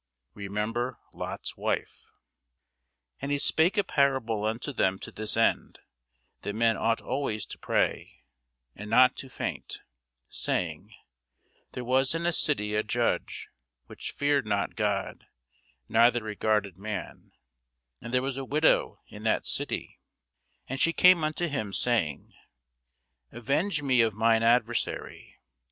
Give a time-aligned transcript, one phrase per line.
[0.33, 2.07] Remember Lot's wife.
[3.21, 5.77] And he spake a parable unto them to this end,
[6.41, 8.23] that men ought always to pray,
[8.75, 9.81] and not to faint;
[10.27, 10.91] saying,
[11.73, 13.49] There was in a city a judge,
[13.85, 15.27] which feared not God,
[15.87, 17.33] neither regarded man:
[18.01, 19.99] and there was a widow in that city;
[20.67, 22.33] and she came unto him, saying,
[23.31, 25.35] Avenge me of mine adversary.